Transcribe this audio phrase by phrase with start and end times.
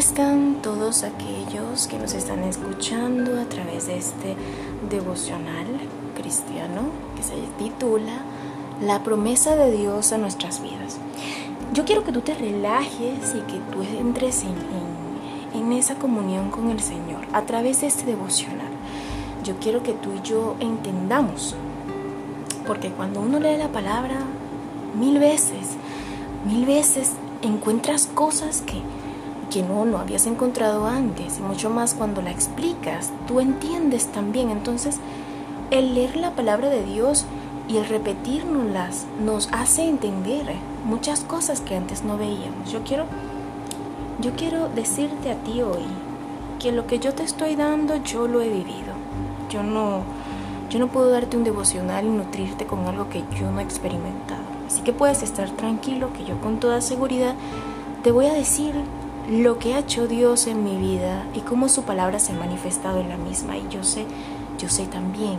[0.00, 4.34] están todos aquellos que nos están escuchando a través de este
[4.88, 5.66] devocional
[6.16, 6.84] cristiano
[7.14, 8.22] que se titula
[8.80, 10.96] La promesa de Dios a nuestras vidas?
[11.74, 16.70] Yo quiero que tú te relajes y que tú entres en, en esa comunión con
[16.70, 18.72] el Señor a través de este devocional.
[19.44, 21.54] Yo quiero que tú y yo entendamos,
[22.66, 24.16] porque cuando uno lee la palabra
[24.98, 25.76] mil veces,
[26.46, 28.80] mil veces encuentras cosas que
[29.50, 34.50] que no, no habías encontrado antes, y mucho más cuando la explicas, tú entiendes también.
[34.50, 34.98] Entonces,
[35.70, 37.26] el leer la palabra de Dios
[37.68, 42.72] y el repetirnoslas nos hace entender muchas cosas que antes no veíamos.
[42.72, 43.04] Yo quiero,
[44.20, 45.84] yo quiero decirte a ti hoy
[46.58, 48.94] que lo que yo te estoy dando yo lo he vivido.
[49.50, 50.02] Yo no,
[50.70, 54.42] yo no puedo darte un devocional y nutrirte con algo que yo no he experimentado.
[54.66, 57.34] Así que puedes estar tranquilo que yo con toda seguridad
[58.02, 58.74] te voy a decir
[59.30, 62.98] lo que ha hecho Dios en mi vida y cómo su palabra se ha manifestado
[62.98, 63.56] en la misma.
[63.56, 64.04] Y yo sé,
[64.58, 65.38] yo sé también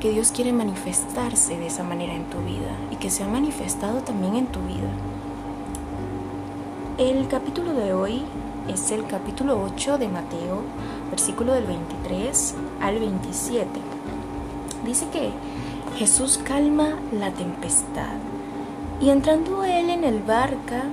[0.00, 4.00] que Dios quiere manifestarse de esa manera en tu vida y que se ha manifestado
[4.00, 4.88] también en tu vida.
[6.96, 8.22] El capítulo de hoy
[8.68, 10.62] es el capítulo 8 de Mateo,
[11.10, 13.68] versículo del 23 al 27.
[14.86, 15.30] Dice que
[15.98, 18.16] Jesús calma la tempestad
[18.98, 20.84] y entrando él en el barca,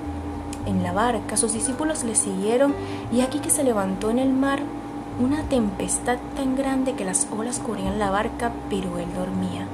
[0.66, 2.74] en la barca, sus discípulos le siguieron
[3.12, 4.62] y aquí que se levantó en el mar
[5.20, 9.68] una tempestad tan grande que las olas cubrían la barca, pero él dormía.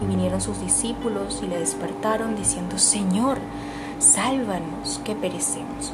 [0.00, 3.38] Y vinieron sus discípulos y le despertaron diciendo, Señor,
[3.98, 5.92] sálvanos, que perecemos.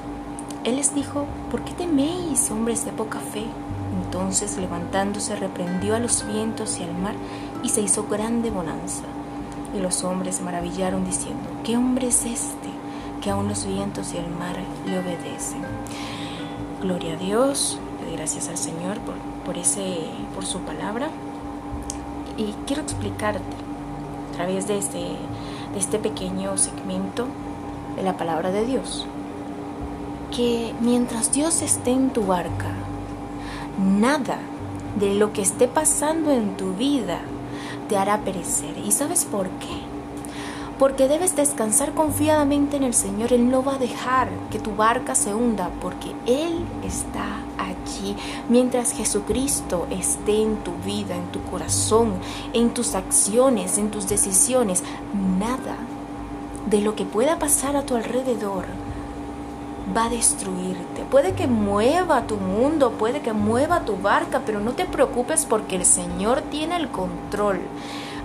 [0.65, 3.45] Él les dijo, ¿por qué teméis, hombres de poca fe?
[4.05, 7.15] Entonces levantándose reprendió a los vientos y al mar
[7.63, 9.05] y se hizo grande bonanza.
[9.77, 12.68] Y los hombres se maravillaron diciendo, ¿qué hombre es este?
[13.29, 14.57] Que aún los vientos y el mar
[14.87, 15.61] le obedecen.
[16.81, 17.79] Gloria a Dios,
[18.15, 21.11] gracias al Señor por, por, ese, por su palabra.
[22.39, 23.43] Y quiero explicarte
[24.31, 27.27] a través de este, de este pequeño segmento
[27.97, 29.07] de la palabra de Dios
[30.35, 32.73] que mientras Dios esté en tu barca,
[33.79, 34.39] nada
[34.99, 37.21] de lo que esté pasando en tu vida
[37.91, 38.79] te hará perecer.
[38.79, 39.88] ¿Y sabes por qué?
[40.79, 43.33] Porque debes descansar confiadamente en el Señor.
[43.33, 47.25] Él no va a dejar que tu barca se hunda, porque Él está
[47.59, 48.17] allí.
[48.49, 52.15] Mientras Jesucristo esté en tu vida, en tu corazón,
[52.53, 54.85] en tus acciones, en tus decisiones,
[55.39, 55.77] nada
[56.67, 58.65] de lo que pueda pasar a tu alrededor
[59.97, 61.03] va a destruirte.
[61.11, 65.77] Puede que mueva tu mundo, puede que mueva tu barca, pero no te preocupes porque
[65.77, 67.61] el Señor tiene el control.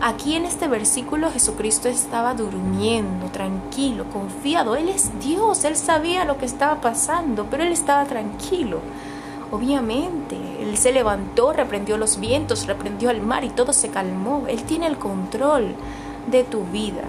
[0.06, 4.75] Aquí en este versículo Jesucristo estaba durmiendo, tranquilo, confiado.
[4.75, 8.80] Él es Dios, él sabía lo que estaba pasando, pero él estaba tranquilo.
[9.50, 14.44] Obviamente, él se levantó, reprendió los vientos, reprendió al mar y todo se calmó.
[14.50, 15.74] Él tiene el control
[16.30, 17.03] de tu vida.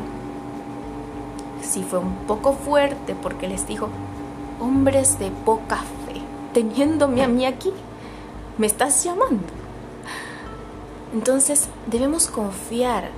[1.62, 3.88] Sí fue un poco fuerte porque les dijo,
[4.60, 6.20] hombres de poca fe,
[6.52, 7.72] teniéndome a mí aquí,
[8.56, 9.63] ¿me estás llamando?
[11.14, 13.08] Entonces debemos confiar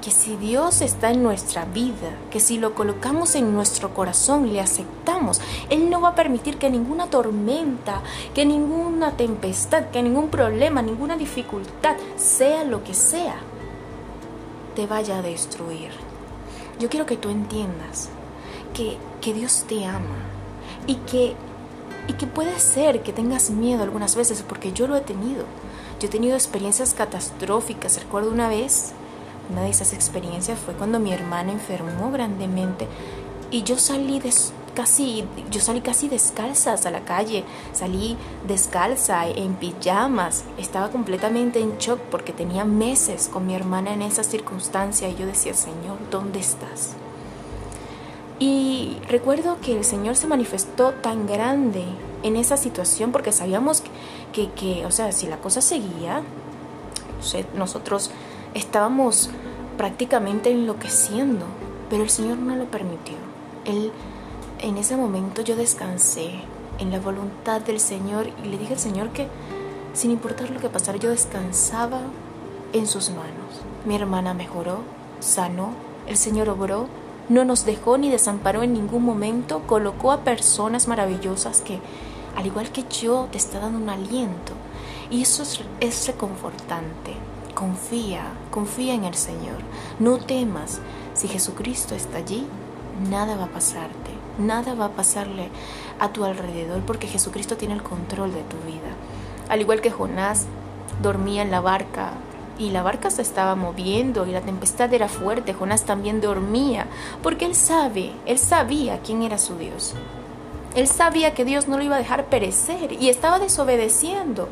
[0.00, 4.60] que si Dios está en nuestra vida, que si lo colocamos en nuestro corazón, le
[4.60, 8.00] aceptamos, Él no va a permitir que ninguna tormenta,
[8.34, 13.36] que ninguna tempestad, que ningún problema, ninguna dificultad, sea lo que sea,
[14.74, 15.90] te vaya a destruir.
[16.80, 18.08] Yo quiero que tú entiendas
[18.72, 20.24] que, que Dios te ama
[20.86, 21.36] y que,
[22.08, 25.44] y que puede ser que tengas miedo algunas veces, porque yo lo he tenido
[26.02, 27.96] yo he tenido experiencias catastróficas.
[27.96, 28.90] Recuerdo una vez,
[29.48, 32.88] una de esas experiencias fue cuando mi hermana enfermó grandemente
[33.52, 34.20] y yo salí
[34.74, 38.16] casi, yo salí casi descalzas a la calle, salí
[38.48, 44.24] descalza en pijamas, estaba completamente en shock porque tenía meses con mi hermana en esa
[44.24, 46.94] circunstancia y yo decía, Señor, ¿dónde estás?
[48.40, 51.84] Y recuerdo que el Señor se manifestó tan grande
[52.24, 53.90] en esa situación porque sabíamos que,
[54.32, 56.22] que, o sea, si la cosa seguía,
[57.54, 58.10] nosotros
[58.54, 59.30] estábamos
[59.76, 61.44] prácticamente enloqueciendo,
[61.90, 63.16] pero el Señor no lo permitió.
[63.64, 63.92] Él,
[64.60, 66.40] en ese momento yo descansé
[66.78, 69.28] en la voluntad del Señor y le dije al Señor que
[69.94, 72.00] sin importar lo que pasara, yo descansaba
[72.72, 73.60] en sus manos.
[73.84, 74.78] Mi hermana mejoró,
[75.20, 75.74] sanó,
[76.06, 76.88] el Señor obró
[77.28, 81.78] no nos dejó ni desamparó en ningún momento, colocó a personas maravillosas que,
[82.36, 84.52] al igual que yo, te está dando un aliento.
[85.10, 85.42] Y eso
[85.80, 87.14] es, reconfortante.
[87.54, 89.58] Confía, confía en el Señor.
[89.98, 90.80] No temas.
[91.14, 92.46] Si Jesucristo está allí,
[93.10, 94.10] nada va a pasarte.
[94.38, 95.50] Nada va a pasarle
[96.00, 98.96] a tu alrededor porque Jesucristo tiene el control de tu vida.
[99.50, 100.46] Al igual que Jonás
[101.02, 102.12] dormía en la barca
[102.58, 106.86] y la barca se estaba moviendo y la tempestad era fuerte, Jonás también dormía
[107.22, 109.94] porque él sabe, él sabía quién era su Dios.
[110.74, 114.48] Él sabía que Dios no lo iba a dejar perecer y estaba desobedeciendo.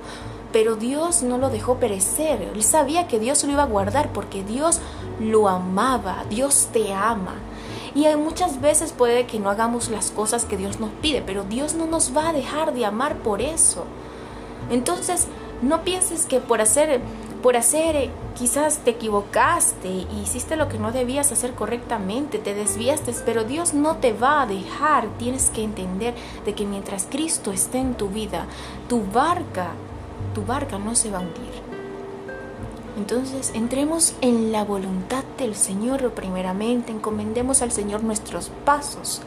[0.52, 2.42] Pero Dios no lo dejó perecer.
[2.54, 4.80] Él sabía que Dios lo iba a guardar porque Dios
[5.20, 6.24] lo amaba.
[6.28, 7.36] Dios te ama.
[7.94, 11.44] Y hay muchas veces puede que no hagamos las cosas que Dios nos pide, pero
[11.44, 13.84] Dios no nos va a dejar de amar por eso.
[14.70, 15.26] Entonces,
[15.62, 17.00] no pienses que por hacer
[17.42, 22.54] por hacer, eh, quizás te equivocaste y hiciste lo que no debías hacer correctamente, te
[22.54, 25.08] desviaste, pero Dios no te va a dejar.
[25.18, 26.14] Tienes que entender
[26.44, 28.46] de que mientras Cristo esté en tu vida,
[28.88, 29.70] tu barca,
[30.34, 31.60] tu barca no se va a hundir.
[32.96, 39.22] Entonces, entremos en la voluntad del Señor primeramente, encomendemos al Señor nuestros pasos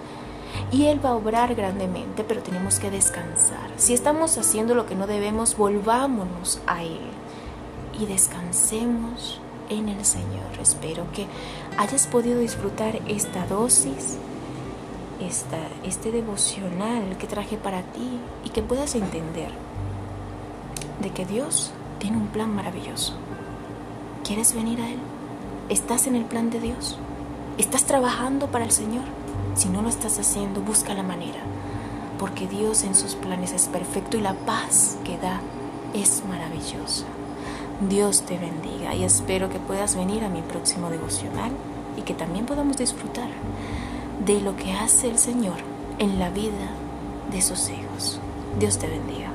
[0.72, 3.72] y Él va a obrar grandemente, pero tenemos que descansar.
[3.78, 7.23] Si estamos haciendo lo que no debemos, volvámonos a Él
[8.00, 10.60] y descansemos en el Señor.
[10.62, 11.28] Espero que
[11.78, 14.18] hayas podido disfrutar esta dosis,
[15.20, 19.52] esta, este devocional que traje para ti y que puedas entender
[21.02, 23.14] de que Dios tiene un plan maravilloso.
[24.24, 25.00] ¿Quieres venir a Él?
[25.70, 26.98] ¿Estás en el plan de Dios?
[27.58, 29.04] ¿Estás trabajando para el Señor?
[29.56, 31.40] Si no lo estás haciendo, busca la manera,
[32.20, 35.40] porque Dios en sus planes es perfecto y la paz que da
[35.94, 37.06] es maravillosa.
[37.82, 41.52] Dios te bendiga y espero que puedas venir a mi próximo devocional
[41.98, 43.30] y que también podamos disfrutar
[44.26, 45.58] de lo que hace el Señor
[46.00, 46.72] en la vida
[47.32, 48.20] de sus hijos.
[48.60, 49.33] Dios te bendiga.